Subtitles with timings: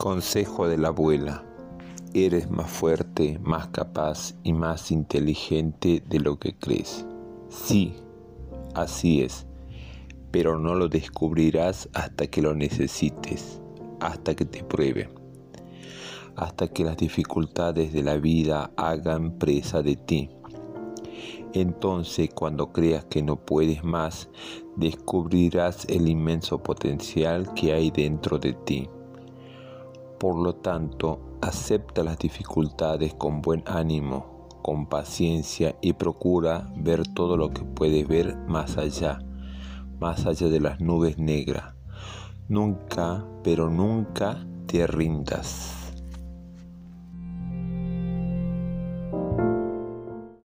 [0.00, 1.44] Consejo de la abuela.
[2.14, 7.04] Eres más fuerte, más capaz y más inteligente de lo que crees.
[7.50, 7.96] Sí,
[8.74, 9.46] así es,
[10.30, 13.60] pero no lo descubrirás hasta que lo necesites,
[14.00, 15.10] hasta que te pruebe,
[16.34, 20.30] hasta que las dificultades de la vida hagan presa de ti.
[21.52, 24.30] Entonces, cuando creas que no puedes más,
[24.76, 28.88] descubrirás el inmenso potencial que hay dentro de ti
[30.20, 37.38] por lo tanto, acepta las dificultades con buen ánimo, con paciencia y procura ver todo
[37.38, 39.18] lo que puedes ver más allá,
[39.98, 41.74] más allá de las nubes negras.
[42.48, 45.79] Nunca, pero nunca te rindas.